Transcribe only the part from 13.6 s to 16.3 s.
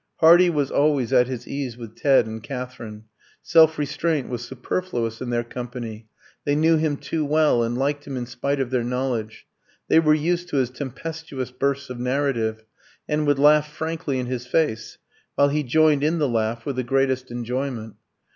frankly in his face, while he joined in the